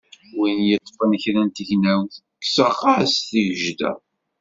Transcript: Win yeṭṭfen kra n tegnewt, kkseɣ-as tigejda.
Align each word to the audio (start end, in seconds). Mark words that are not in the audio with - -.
Win 0.37 0.57
yeṭṭfen 0.69 1.11
kra 1.21 1.41
n 1.47 1.49
tegnewt, 1.49 2.13
kkseɣ-as 2.41 3.13
tigejda. 3.29 3.91